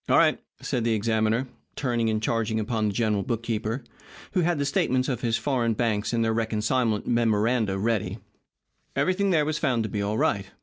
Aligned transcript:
"All 0.09 0.17
right," 0.17 0.39
said 0.59 0.83
the 0.83 0.95
examiner, 0.95 1.47
turning 1.75 2.09
and 2.09 2.23
charging 2.23 2.59
upon 2.59 2.87
the 2.87 2.91
general 2.95 3.21
bookkeeper, 3.21 3.83
who 4.31 4.41
had 4.41 4.57
the 4.57 4.65
statements 4.65 5.07
of 5.07 5.21
his 5.21 5.37
foreign 5.37 5.75
banks 5.75 6.11
and 6.11 6.25
their 6.25 6.33
reconcilement 6.33 7.05
memoranda 7.05 7.77
ready. 7.77 8.17
Everything 8.95 9.29
there 9.29 9.45
was 9.45 9.59
found 9.59 9.83
to 9.83 9.89
be 9.89 10.01
all 10.01 10.17
right. 10.17 10.47